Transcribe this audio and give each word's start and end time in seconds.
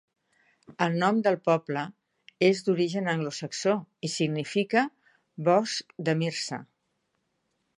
El 0.83 0.95
nom 1.01 1.17
del 1.25 1.35
poble 1.49 1.83
és 2.47 2.63
d'origen 2.69 3.11
anglosaxó 3.13 3.75
i 4.09 4.11
significa 4.15 4.85
"bosc 5.51 5.95
de 6.09 6.17
Myrsa". 6.23 6.61